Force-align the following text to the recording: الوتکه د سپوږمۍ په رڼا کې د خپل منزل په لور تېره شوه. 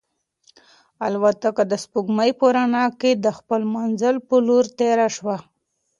الوتکه 1.05 1.63
د 1.71 1.73
سپوږمۍ 1.83 2.31
په 2.39 2.45
رڼا 2.55 2.85
کې 2.99 3.11
د 3.23 3.27
خپل 3.37 3.61
منزل 3.75 4.15
په 4.27 4.35
لور 4.45 4.65
تېره 4.77 5.07
شوه. 5.15 5.37